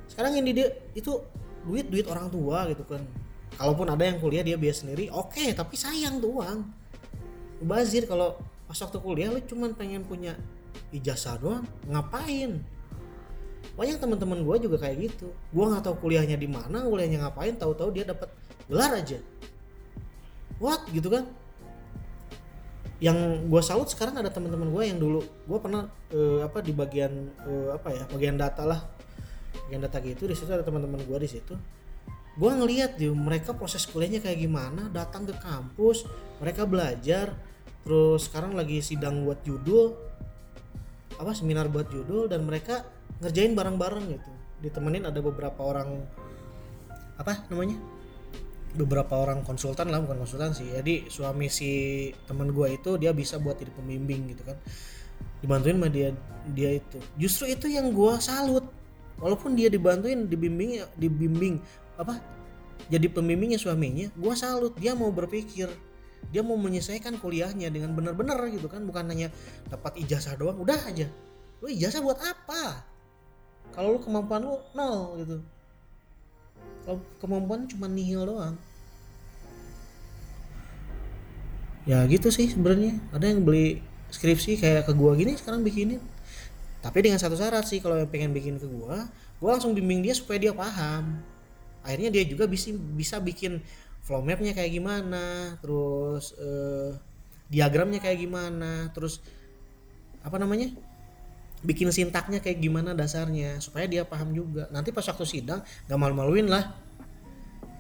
[0.08, 1.19] Sekarang ini dia itu
[1.67, 3.04] duit duit orang tua gitu kan.
[3.60, 6.63] Kalaupun ada yang kuliah dia biaya sendiri oke okay, tapi sayang tuh uang.
[7.60, 8.39] Bazir kalau
[8.71, 10.39] pas waktu kuliah lu cuman pengen punya
[10.95, 12.63] ijazah doang ngapain?
[13.75, 15.28] Banyak teman-teman gue juga kayak gitu.
[15.52, 18.32] Gue nggak tahu kuliahnya di mana kuliahnya ngapain tahu-tahu dia dapat
[18.71, 19.19] gelar aja.
[20.63, 20.88] What?
[20.95, 21.28] Gitu kan
[23.00, 27.32] yang gue salut sekarang ada teman-teman gue yang dulu gue pernah uh, apa di bagian
[27.48, 28.84] uh, apa ya bagian data lah.
[29.68, 31.56] Bagian data gitu di situ ada teman-teman gue di situ.
[32.36, 36.08] Gue ngeliat tuh mereka proses kuliahnya kayak gimana datang ke kampus
[36.44, 37.36] mereka belajar
[37.88, 39.96] terus sekarang lagi sidang buat judul
[41.20, 42.84] apa seminar buat judul dan mereka
[43.24, 44.32] ngerjain bareng-bareng gitu.
[44.60, 46.04] Ditemenin ada beberapa orang
[47.20, 47.80] apa namanya
[48.77, 50.69] beberapa orang konsultan lah bukan konsultan sih.
[50.69, 51.69] Jadi suami si
[52.29, 54.58] teman gue itu dia bisa buat jadi pembimbing gitu kan.
[55.41, 56.13] Dibantuin sama dia
[56.53, 56.99] dia itu.
[57.17, 58.65] Justru itu yang gue salut.
[59.19, 61.60] Walaupun dia dibantuin dibimbing dibimbing
[61.99, 62.23] apa
[62.88, 64.77] jadi pembimbingnya suaminya gue salut.
[64.77, 65.69] Dia mau berpikir
[66.29, 68.86] dia mau menyelesaikan kuliahnya dengan benar-benar gitu kan.
[68.86, 69.34] Bukan hanya
[69.67, 71.10] dapat ijazah doang udah aja.
[71.60, 72.86] Lu ijazah buat apa?
[73.73, 75.38] Kalau lu kemampuan lu nol gitu
[77.21, 78.56] kemampuan cuma nihil doang.
[81.86, 82.97] Ya gitu sih sebenarnya.
[83.13, 86.02] Ada yang beli skripsi kayak ke gua gini sekarang bikinin.
[86.80, 89.06] Tapi dengan satu syarat sih kalau yang pengen bikin ke gua
[89.38, 91.21] gua langsung bimbing dia supaya dia paham.
[91.86, 93.62] Akhirnya dia juga bisa bisa bikin
[94.10, 96.97] flow mapnya kayak gimana terus eh,
[97.49, 99.21] diagramnya kayak gimana terus
[100.25, 100.73] apa namanya
[101.60, 104.72] bikin sintaknya kayak gimana dasarnya supaya dia paham juga.
[104.72, 106.72] Nanti pas waktu sidang gak malu-maluin lah.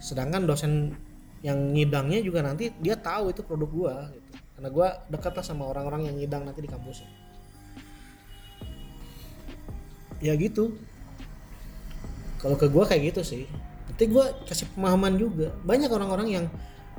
[0.03, 0.95] Sedangkan dosen
[1.39, 4.29] yang ngidangnya juga nanti dia tahu itu produk gua gitu.
[4.59, 7.07] Karena gua dekat lah sama orang-orang yang ngidang nanti di kampus.
[10.19, 10.75] Ya gitu.
[12.43, 13.43] Kalau ke gua kayak gitu sih.
[13.87, 15.55] Nanti gua kasih pemahaman juga.
[15.63, 16.45] Banyak orang-orang yang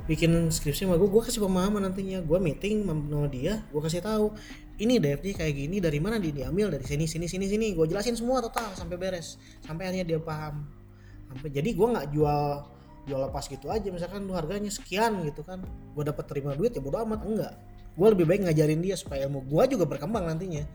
[0.09, 2.25] bikin skripsi sama gue gue kasih pemahaman nantinya.
[2.25, 4.33] Gue meeting sama dia gue kasih tahu
[4.81, 6.73] ini DFG kayak gini dari mana dia diambil?
[6.73, 7.77] Dari sini sini sini sini.
[7.77, 9.37] Gue jelasin semua total sampai beres.
[9.61, 10.65] Sampai akhirnya dia paham.
[11.29, 12.43] Sampai jadi gue nggak jual
[13.05, 13.87] jual lepas gitu aja.
[13.93, 17.53] Misalkan lu harganya sekian gitu kan gue dapat terima duit ya bodo amat enggak.
[17.93, 20.65] Gue lebih baik ngajarin dia supaya ilmu gue juga berkembang nantinya.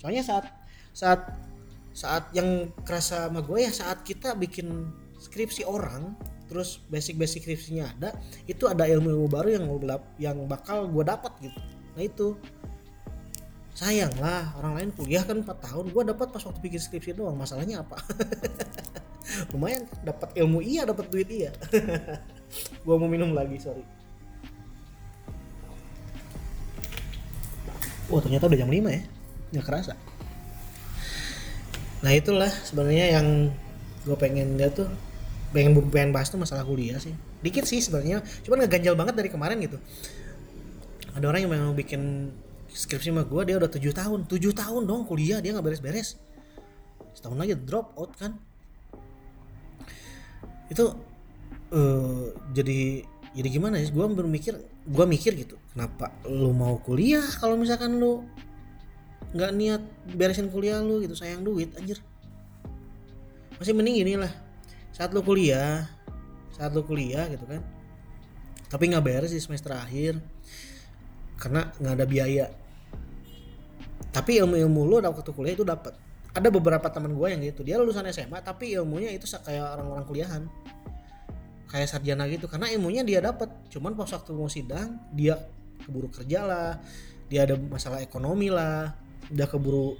[0.00, 0.48] Soalnya saat
[0.96, 1.20] saat
[1.92, 4.88] saat yang kerasa sama gue ya saat kita bikin
[5.20, 6.16] skripsi orang
[6.48, 8.10] terus basic-basic skripsinya ada
[8.48, 9.64] itu ada ilmu-ilmu baru yang
[10.18, 11.60] yang bakal gue dapat gitu.
[11.94, 12.38] Nah itu
[13.74, 17.38] sayang lah orang lain kuliah kan 4 tahun gue dapat pas waktu bikin skripsi doang
[17.38, 17.96] masalahnya apa?
[19.54, 21.54] Lumayan dapat ilmu iya dapat duit iya.
[22.84, 23.84] Gue mau minum lagi sorry.
[28.10, 29.02] Wah oh, ternyata udah jam 5 ya?
[29.54, 29.94] Nggak kerasa.
[32.02, 33.54] Nah itulah sebenarnya yang
[34.02, 34.88] gue pengen dia tuh
[35.54, 37.14] pengen pengen bahas tuh masalah kuliah sih.
[37.38, 39.78] Dikit sih sebenarnya cuman nggak ganjal banget dari kemarin gitu.
[41.14, 42.34] Ada orang yang mau bikin
[42.70, 44.26] skripsi sama gue dia udah tujuh tahun.
[44.30, 46.16] Tujuh tahun dong kuliah dia nggak beres-beres.
[47.14, 48.38] Setahun lagi drop out kan.
[50.70, 50.94] Itu
[51.74, 53.02] uh, jadi
[53.34, 53.90] jadi gimana ya?
[53.90, 54.54] Gue berpikir
[54.86, 58.26] gue mikir gitu kenapa lu mau kuliah kalau misalkan lu
[59.30, 59.82] nggak niat
[60.18, 61.98] beresin kuliah lu gitu sayang duit anjir.
[63.58, 64.32] Masih mending gini lah
[64.90, 65.86] saat lu kuliah
[66.54, 67.62] saat lu kuliah gitu kan.
[68.70, 70.22] Tapi nggak beres di semester akhir
[71.40, 72.44] karena nggak ada biaya
[74.10, 75.94] tapi ilmu-ilmu lu waktu kuliah itu dapat
[76.30, 77.62] ada beberapa teman gue yang gitu.
[77.66, 80.42] Dia lulusan SMA tapi ilmunya itu kayak orang-orang kuliahan.
[81.70, 85.38] Kayak sarjana gitu karena ilmunya dia dapat cuman pas waktu mau sidang dia
[85.86, 86.82] keburu kerja lah
[87.30, 88.90] dia ada masalah ekonomi lah
[89.30, 89.94] udah keburu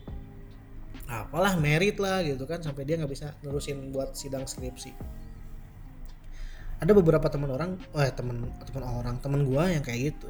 [1.07, 4.91] apalah merit lah gitu kan sampai dia nggak bisa nerusin buat sidang skripsi.
[6.83, 10.27] Ada beberapa teman orang eh teman teman orang teman gua yang kayak gitu.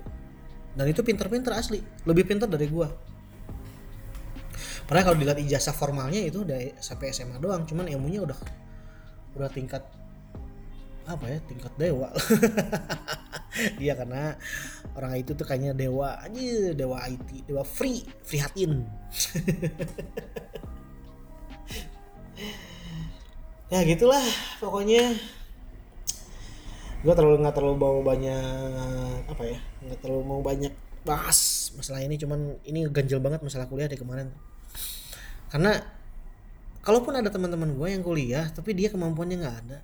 [0.77, 2.93] Dan itu pinter-pinter asli lebih pinter dari gua
[4.91, 8.35] padahal kalau dilihat ijazah formalnya itu udah sampai SMA doang cuman ilmunya udah
[9.39, 9.87] udah tingkat
[11.07, 12.11] apa ya tingkat dewa.
[13.79, 14.35] Dia karena
[14.95, 18.73] orang itu tuh kayaknya dewa aja dewa IT dewa free free hatin.
[23.71, 24.27] Ya gitulah
[24.59, 25.15] pokoknya.
[27.07, 30.75] Gue terlalu nggak terlalu mau banyak apa ya nggak terlalu mau banyak
[31.07, 34.35] bahas masalah ini cuman ini ganjel banget masalah kuliah dari kemarin
[35.51, 35.83] karena
[36.81, 39.79] kalaupun ada teman-teman gue yang kuliah tapi dia kemampuannya nggak ada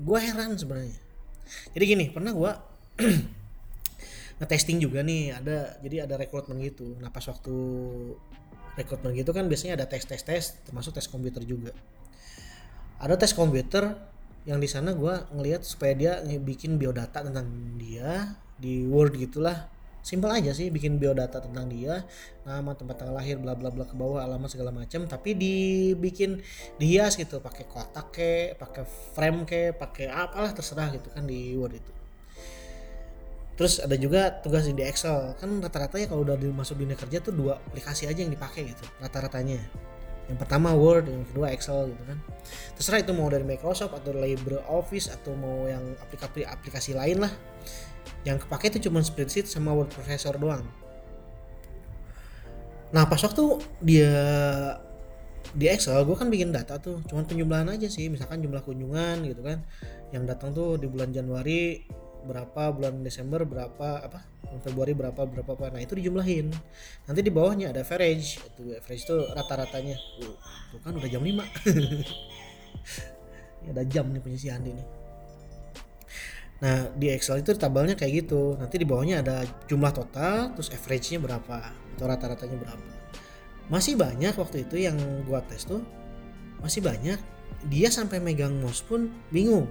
[0.00, 0.98] gue heran sebenarnya.
[1.76, 2.52] Jadi gini pernah gue
[4.40, 6.96] ngetesting juga nih ada jadi ada rekrutmen gitu.
[6.98, 7.54] Nah pas waktu
[8.80, 11.76] rekrutmen gitu kan biasanya ada tes tes tes termasuk tes komputer juga.
[13.00, 13.92] Ada tes komputer
[14.48, 17.44] yang di sana gue ngelihat supaya dia bikin biodata tentang
[17.76, 19.68] dia di Word gitulah
[20.00, 22.04] simpel aja sih bikin biodata tentang dia
[22.48, 26.40] nama tempat tanggal lahir bla bla bla ke bawah alamat segala macam tapi dibikin
[26.80, 31.76] dihias gitu pakai kotak ke pakai frame ke pakai apalah terserah gitu kan di Word
[31.76, 31.92] itu.
[33.60, 35.36] Terus ada juga tugas di Excel.
[35.36, 38.88] Kan rata-rata ya kalau udah dimasuk dunia kerja tuh dua aplikasi aja yang dipakai gitu
[39.04, 39.60] rata-ratanya.
[40.32, 42.16] Yang pertama Word yang kedua Excel gitu kan.
[42.80, 47.32] Terserah itu mau dari Microsoft atau LibreOffice atau mau yang aplikasi aplikasi lain lah
[48.26, 50.64] yang kepake itu cuma spreadsheet sama word processor doang.
[52.90, 53.44] Nah pas waktu
[53.80, 54.12] dia
[55.50, 58.12] di Excel gue kan bikin data tuh cuman penjumlahan aja sih.
[58.12, 59.64] Misalkan jumlah kunjungan gitu kan.
[60.10, 61.86] Yang datang tuh di bulan Januari
[62.20, 64.20] berapa bulan Desember berapa apa
[64.60, 65.72] Februari berapa berapa apa.
[65.72, 66.52] Nah itu dijumlahin.
[67.08, 68.42] Nanti di bawahnya ada average.
[68.42, 69.96] Itu average itu rata-ratanya.
[70.20, 70.36] Uh,
[70.74, 71.30] tuh kan udah jam 5
[73.60, 74.72] ini ada jam nih punya si Andi
[76.60, 78.56] Nah di Excel itu tabelnya kayak gitu.
[78.60, 81.56] Nanti di bawahnya ada jumlah total, terus average-nya berapa
[81.96, 82.88] atau rata-ratanya berapa.
[83.72, 85.80] Masih banyak waktu itu yang gua tes tuh,
[86.60, 87.16] masih banyak.
[87.68, 89.68] Dia sampai megang mouse pun bingung.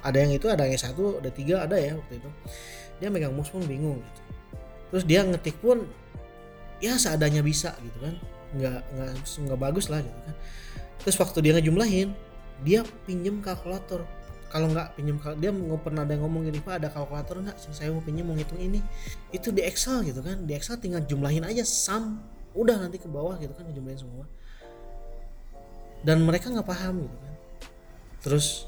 [0.00, 2.30] Ada yang itu, ada yang satu, ada tiga, ada ya waktu itu.
[3.00, 4.20] Dia megang mouse pun bingung gitu.
[4.90, 5.84] Terus dia ngetik pun
[6.80, 8.14] ya seadanya bisa gitu kan.
[8.56, 10.34] Nggak nggak nggak bagus lah gitu kan.
[11.04, 12.08] Terus waktu dia ngejumlahin,
[12.64, 14.04] dia pinjem kalkulator
[14.50, 17.56] kalau nggak pinjam dia nggak pernah ada yang ngomong gini pak ada kalkulator nggak?
[17.70, 18.82] Saya mau pinjam mau ngitung ini.
[19.30, 22.18] Itu di Excel gitu kan di Excel tinggal jumlahin aja sum
[22.50, 24.26] udah nanti ke bawah gitu kan jumlahin semua.
[26.02, 27.34] Dan mereka nggak paham gitu kan.
[28.26, 28.66] Terus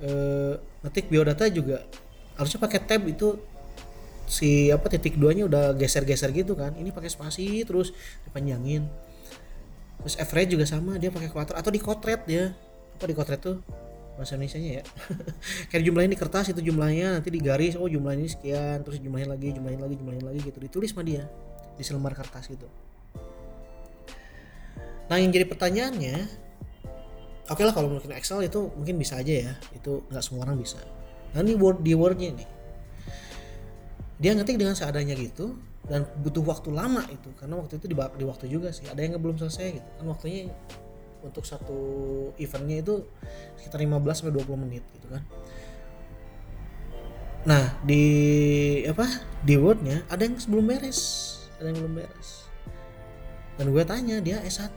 [0.00, 1.84] eh, ngetik biodata juga
[2.40, 3.36] harusnya pakai tab itu
[4.24, 6.72] si apa titik duanya udah geser-geser gitu kan.
[6.72, 7.92] Ini pakai spasi terus
[8.24, 8.88] dipanjangin.
[10.00, 12.56] Terus average juga sama dia pakai kalkulator atau di kotret dia.
[12.96, 13.60] Apa di kotret tuh
[14.16, 14.84] bahasa Indonesia nya ya.
[15.72, 19.52] Kayak jumlahin di kertas itu jumlahnya nanti digaris oh jumlah ini sekian terus jumlahin lagi
[19.56, 20.58] jumlahin lagi jumlahin lagi gitu.
[20.60, 21.24] Ditulis sama dia
[21.76, 22.68] di selembar kertas gitu.
[25.08, 26.16] Nah yang jadi pertanyaannya
[27.48, 29.52] oke okay lah kalau mungkin Excel itu mungkin bisa aja ya.
[29.72, 30.80] Itu nggak semua orang bisa.
[31.32, 32.48] Nah ini word di wordnya nih
[34.22, 35.58] dia ngetik dengan seadanya gitu
[35.90, 37.34] dan butuh waktu lama itu.
[37.34, 38.86] Karena waktu itu di waktu juga sih.
[38.86, 39.88] Ada yang belum selesai gitu.
[39.98, 40.46] Kan waktunya
[41.22, 41.80] untuk satu
[42.36, 43.06] eventnya itu
[43.58, 45.22] sekitar 15 sampai 20 menit gitu kan.
[47.42, 48.04] Nah, di
[48.86, 49.06] apa?
[49.42, 51.00] Di Wordnya ada yang sebelum beres,
[51.58, 52.46] ada yang belum beres.
[53.58, 54.70] Dan gue tanya dia S1.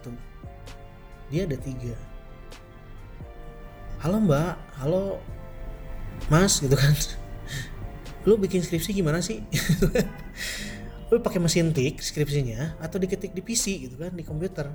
[1.30, 1.94] Dia ada tiga.
[4.02, 5.22] Halo Mbak, halo
[6.30, 6.94] Mas gitu kan.
[8.26, 9.46] Lu bikin skripsi gimana sih?
[11.14, 14.74] lu pakai mesin tik skripsinya atau diketik di PC gitu kan di komputer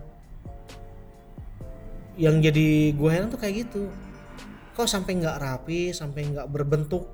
[2.20, 3.88] yang jadi gue heran tuh kayak gitu.
[4.76, 7.08] Kok sampai nggak rapi sampai nggak berbentuk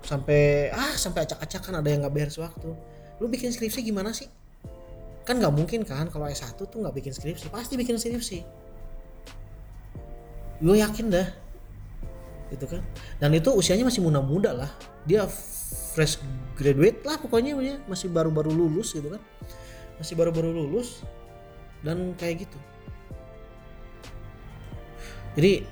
[0.00, 2.70] sampai ah sampai acak-acakan ada yang nggak beres waktu
[3.20, 4.28] lu bikin skripsi gimana sih?
[5.28, 8.38] Kan nggak mungkin kan kalau S1 tuh nggak bikin skripsi pasti bikin skripsi.
[10.64, 11.28] Gue yakin dah.
[12.48, 12.80] Gitu kan?
[13.20, 14.70] Dan itu usianya masih muda-muda lah.
[15.04, 15.28] Dia
[15.92, 16.22] fresh
[16.56, 17.52] graduate lah pokoknya
[17.84, 19.20] masih baru-baru lulus gitu kan?
[20.00, 21.04] Masih baru-baru lulus
[21.84, 22.56] dan kayak gitu
[25.36, 25.62] jadi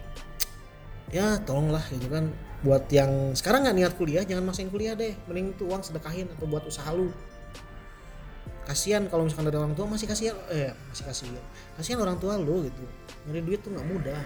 [1.11, 2.29] ya tolonglah gitu kan.
[2.65, 5.13] Buat yang sekarang nggak niat kuliah jangan maksain kuliah deh.
[5.29, 7.13] Mending itu uang sedekahin atau buat usaha lu.
[8.65, 11.45] Kasihan kalau misalkan dari orang tua masih kasihan eh masih kasihan.
[11.77, 12.85] Kasihan orang tua lu gitu.
[13.29, 14.21] Nyari duit tuh nggak mudah.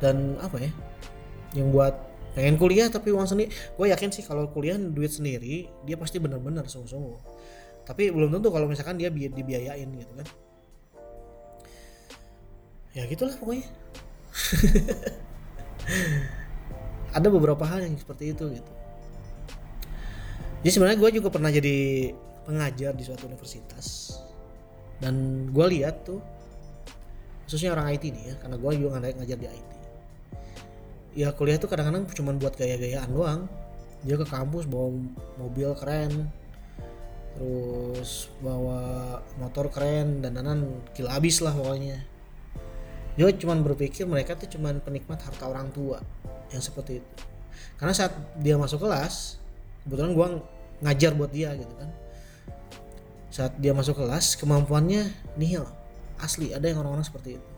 [0.00, 0.72] Dan apa ya?
[1.52, 1.94] Yang buat
[2.34, 6.64] pengen kuliah tapi uang sendiri gue yakin sih kalau kuliah duit sendiri dia pasti bener-bener
[6.64, 7.18] sungguh-sungguh.
[7.84, 10.24] Tapi belum tentu kalau misalkan dia bi dibiayain gitu kan
[12.94, 13.66] ya gitulah pokoknya.
[17.16, 18.72] Ada beberapa hal yang seperti itu gitu.
[20.64, 22.10] Jadi sebenarnya gue juga pernah jadi
[22.48, 24.18] pengajar di suatu universitas.
[24.98, 26.22] Dan gue lihat tuh
[27.44, 29.74] khususnya orang IT nih ya karena gue juga ngajar di IT
[31.14, 33.46] ya kuliah tuh kadang-kadang cuma buat gaya-gayaan doang.
[34.04, 34.92] Dia ke kampus bawa
[35.40, 36.28] mobil keren
[37.34, 41.98] terus bawa motor keren dan danan gila abis lah pokoknya
[43.14, 46.02] dia cuma berpikir mereka tuh cuma penikmat harta orang tua
[46.50, 47.12] yang seperti itu.
[47.78, 49.38] Karena saat dia masuk kelas
[49.86, 50.26] kebetulan gua
[50.82, 51.90] ngajar buat dia gitu kan.
[53.30, 55.66] Saat dia masuk kelas kemampuannya nihil
[56.22, 57.50] asli ada yang orang-orang seperti itu.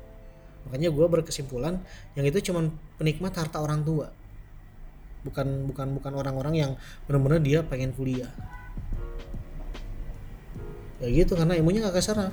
[0.67, 1.79] Makanya gue berkesimpulan
[2.19, 2.67] yang itu cuma
[2.99, 4.11] penikmat harta orang tua.
[5.23, 6.71] Bukan bukan bukan orang-orang yang
[7.07, 8.31] benar-benar dia pengen kuliah.
[10.99, 12.33] Ya gitu karena ilmunya gak keserap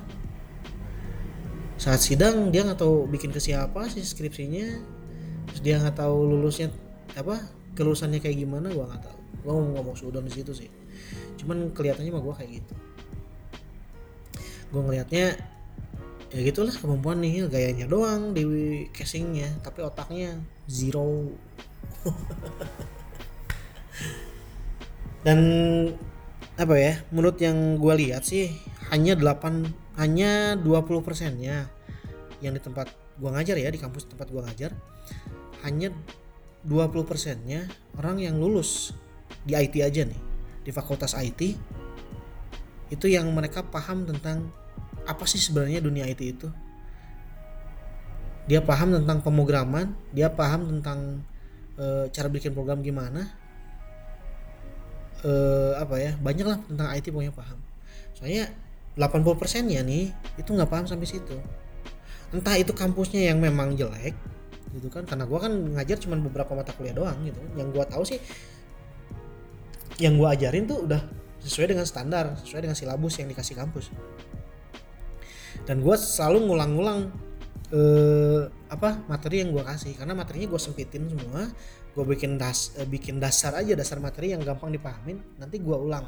[1.74, 4.66] saat sidang dia nggak tahu bikin ke siapa sih skripsinya.
[5.50, 6.70] Terus dia nggak tahu lulusnya
[7.18, 7.38] apa
[7.74, 9.18] kelulusannya kayak gimana gua nggak tahu.
[9.44, 10.70] Gua mau ngomong sudah di situ sih.
[11.42, 12.74] Cuman kelihatannya mah gua kayak gitu.
[14.70, 15.36] Gua ngelihatnya
[16.34, 18.42] ya gitulah kemampuan nih gayanya doang di
[18.90, 21.30] casingnya tapi otaknya zero.
[25.24, 25.40] Dan
[26.54, 28.52] apa ya menurut yang gue lihat sih
[28.92, 31.70] hanya 8 hanya 20 persennya
[32.42, 34.74] yang di tempat gue ngajar ya di kampus tempat gue ngajar
[35.62, 35.94] hanya
[36.66, 38.90] 20 persennya orang yang lulus
[39.46, 40.20] di IT aja nih
[40.64, 41.54] di fakultas IT
[42.92, 44.48] itu yang mereka paham tentang
[45.04, 46.48] apa sih sebenarnya dunia IT itu.
[48.44, 51.24] Dia paham tentang pemrograman dia paham tentang
[51.80, 53.28] e, cara bikin program gimana.
[55.24, 55.32] E,
[55.80, 57.58] apa ya banyak lah tentang IT pokoknya paham.
[58.16, 58.52] Soalnya
[58.94, 61.36] 80% nya nih itu nggak paham sampai situ.
[62.30, 64.14] Entah itu kampusnya yang memang jelek
[64.74, 65.06] gitu kan.
[65.06, 67.40] Karena gua kan ngajar cuma beberapa mata kuliah doang gitu.
[67.58, 68.18] Yang gua tahu sih
[70.02, 71.02] yang gua ajarin tuh udah
[71.44, 73.92] sesuai dengan standar sesuai dengan silabus yang dikasih kampus.
[75.64, 77.00] Dan gue selalu ngulang-ngulang
[77.72, 79.92] eh, apa materi yang gue kasih.
[79.96, 81.48] Karena materinya gue sempitin semua
[81.94, 86.02] gue bikin das eh, bikin dasar aja dasar materi yang gampang dipahamin nanti gue ulang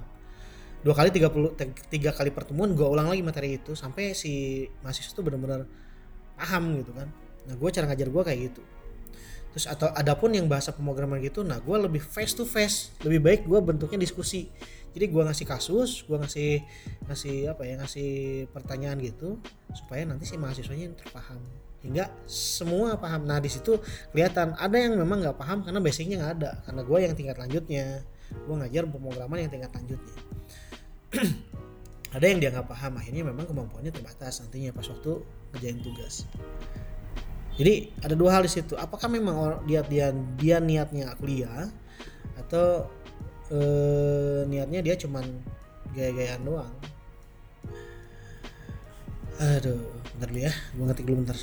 [0.87, 1.51] dua kali tiga puluh
[1.91, 5.67] tiga kali pertemuan gue ulang lagi materi itu sampai si mahasiswa itu benar-benar
[6.39, 7.11] paham gitu kan.
[7.51, 8.63] Nah gue cara ngajar gue kayak gitu.
[9.51, 13.41] Terus atau adapun yang bahasa pemrograman gitu nah gue lebih face to face lebih baik
[13.51, 14.47] gue bentuknya diskusi.
[14.95, 16.63] Jadi gue ngasih kasus gue ngasih
[17.11, 18.11] ngasih apa ya ngasih
[18.55, 19.43] pertanyaan gitu
[19.75, 21.43] supaya nanti si mahasiswanya yang terpaham.
[21.83, 23.27] Hingga semua paham.
[23.27, 23.83] Nah di situ
[24.15, 26.51] kelihatan ada yang memang nggak paham karena basicnya nggak ada.
[26.63, 28.07] Karena gue yang tingkat lanjutnya.
[28.27, 30.37] Gue ngajar pemrograman yang tingkat lanjutnya
[32.17, 35.21] ada yang dia nggak paham akhirnya memang kemampuannya terbatas nantinya pas waktu
[35.53, 36.25] ngerjain tugas.
[37.57, 38.77] Jadi ada dua hal di situ.
[38.77, 41.69] Apakah memang dia dia dia niatnya kuliah
[42.37, 42.85] atau
[43.49, 45.25] eh, niatnya dia cuman
[45.97, 46.75] gaya-gayaan doang?
[49.37, 51.39] Aduh bentar dulu ya gue ngetik dulu bentar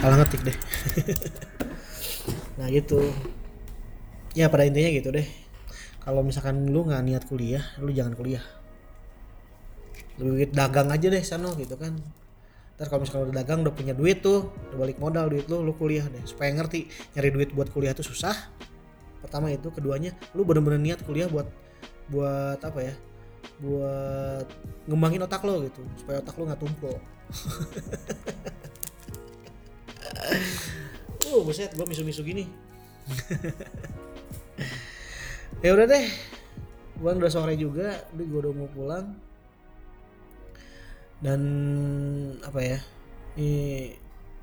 [0.00, 0.56] salah ngetik deh.
[2.60, 3.00] Nah gitu.
[4.36, 5.24] Ya pada intinya gitu deh.
[6.04, 8.44] Kalau misalkan lu nggak niat kuliah lu jangan kuliah.
[10.20, 11.96] Lebih dagang aja deh sana gitu kan.
[12.76, 15.72] Ntar kalau misalnya udah dagang udah punya duit tuh udah balik modal duit lu lu
[15.72, 16.20] kuliah deh.
[16.28, 16.84] Supaya ngerti
[17.16, 18.36] nyari duit buat kuliah tuh susah.
[19.24, 21.48] Pertama itu keduanya lu bener-bener niat kuliah buat
[22.12, 22.94] buat apa ya?
[23.64, 24.46] Buat
[24.84, 25.80] ngembangin otak lo gitu.
[25.96, 26.96] Supaya otak lo nggak tumpul
[31.30, 32.46] uh buset gua misu-misu gini.
[35.60, 36.08] Ya udah deh.
[36.96, 39.12] Gua udah sore juga udah gua udah mau pulang.
[41.20, 41.40] Dan
[42.40, 42.80] apa ya
[43.36, 43.92] ini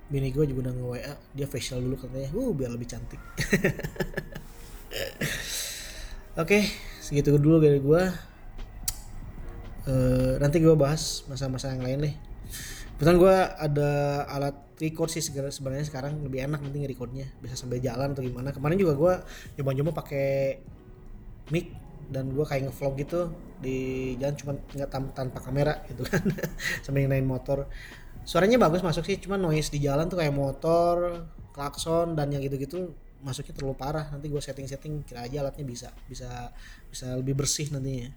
[0.07, 2.29] bini gue juga udah nge WA dia facial dulu katanya.
[2.37, 3.17] Uh biar lebih cantik.
[6.41, 6.69] Oke
[7.01, 8.03] segitu dulu dari gue
[9.87, 12.11] uh, nanti gue bahas masa-masa yang lain deh
[12.97, 13.91] Kebetulan gue ada
[14.25, 18.49] alat record sih sebenarnya sekarang lebih enak nanti nge-recordnya bisa sambil jalan atau gimana.
[18.49, 19.13] Kemarin juga gue
[19.61, 20.57] nyoba-nyoba pakai
[21.53, 21.77] mic
[22.09, 23.21] dan gue kayak ngevlog gitu
[23.61, 23.77] di
[24.17, 26.25] jalan cuma nggak tanpa kamera gitu kan
[26.85, 27.69] sambil naik motor.
[28.25, 32.97] Suaranya bagus masuk sih cuma noise di jalan tuh kayak motor klakson dan yang gitu-gitu
[33.21, 34.09] masuknya terlalu parah.
[34.09, 36.49] Nanti gue setting-setting kira aja alatnya bisa bisa
[36.89, 38.09] bisa lebih bersih nantinya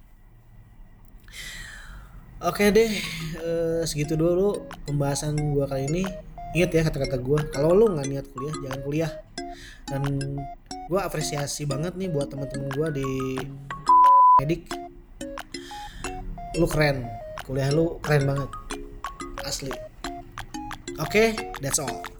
[2.40, 2.92] oke deh
[3.40, 3.48] e,
[3.84, 6.04] segitu dulu pembahasan gue kali ini.
[6.50, 9.12] Ingat ya kata-kata gue kalau lu nggak niat kuliah jangan kuliah.
[9.86, 10.02] Dan
[10.90, 13.08] gue apresiasi banget nih buat teman-teman gue di
[14.42, 14.66] medik.
[16.58, 17.06] Lu keren
[17.46, 18.50] kuliah lu keren banget
[19.46, 19.72] asli.
[21.00, 21.28] Oke okay,
[21.64, 22.19] that's all